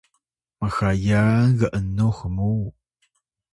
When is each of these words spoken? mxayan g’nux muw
mxayan 0.61 1.47
g’nux 1.59 2.17
muw 2.35 2.63